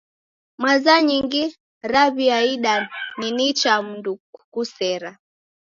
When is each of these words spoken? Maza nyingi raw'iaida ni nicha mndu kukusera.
Maza 0.63 0.95
nyingi 1.07 1.43
raw'iaida 1.91 2.75
ni 3.19 3.27
nicha 3.37 3.73
mndu 3.87 4.11
kukusera. 4.33 5.11